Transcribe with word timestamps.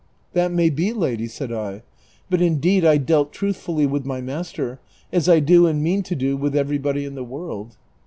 That 0.33 0.51
may 0.51 0.71
be, 0.71 0.93
lady," 0.93 1.27
said 1.27 1.51
I;" 1.51 1.83
but 2.31 2.41
indeed 2.41 2.83
I 2.83 2.97
dealt 2.97 3.31
truthfully 3.31 3.85
with 3.85 4.03
my 4.03 4.19
master, 4.19 4.79
as 5.13 5.29
I 5.29 5.39
do 5.39 5.67
and 5.67 5.83
mean 5.83 6.01
to 6.01 6.15
do 6.15 6.35
with 6.35 6.55
everybody 6.55 7.05
in 7.05 7.13
the 7.13 7.23
world." 7.23 7.77